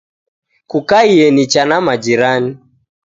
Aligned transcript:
Kukaie 0.69 1.25
nicha 1.35 1.65
na 1.65 1.81
majirani. 1.81 2.57